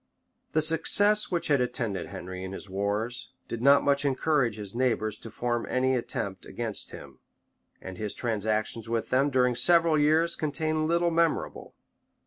The 0.53 0.63
success 0.63 1.29
which 1.29 1.47
had 1.47 1.61
attended 1.61 2.07
Henry 2.07 2.43
in 2.43 2.53
his 2.53 2.67
wars, 2.67 3.29
did 3.47 3.61
not 3.61 3.83
much 3.83 4.03
encourage 4.03 4.55
his 4.55 4.73
neighbors 4.73 5.15
to 5.19 5.29
form 5.29 5.67
any 5.69 5.95
attempt 5.95 6.43
against 6.43 6.89
him; 6.89 7.19
and 7.79 7.99
his 7.99 8.15
transactions 8.15 8.89
with 8.89 9.11
them, 9.11 9.29
during 9.29 9.53
several 9.53 9.99
years, 9.99 10.35
contain 10.35 10.87
little 10.87 11.11
memorable. 11.11 11.75